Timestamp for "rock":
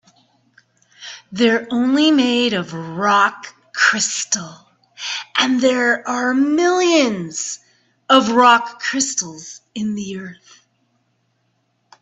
2.73-3.53, 8.31-8.81